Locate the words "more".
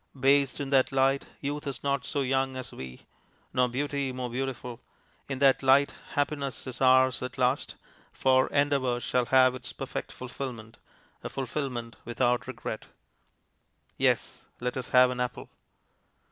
4.11-4.31